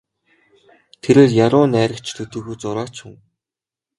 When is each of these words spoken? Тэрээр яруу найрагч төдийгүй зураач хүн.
Тэрээр 1.01 1.31
яруу 1.45 1.65
найрагч 1.73 2.07
төдийгүй 2.15 2.55
зураач 2.61 2.95
хүн. 3.01 3.15